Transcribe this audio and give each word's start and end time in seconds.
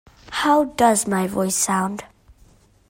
How 0.31 0.63
does 0.63 1.05
my 1.05 1.27
voice 1.27 1.55
sound? 1.55 2.05